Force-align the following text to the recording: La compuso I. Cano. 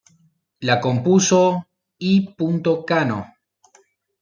La 0.69 0.77
compuso 0.85 1.41
I. 2.13 2.15
Cano. 2.91 3.21